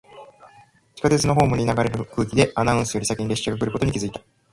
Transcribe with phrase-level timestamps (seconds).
[0.95, 4.19] 地下鉄のホームに流れる空気で、アナウンスより先に列車が来ることに気がついた。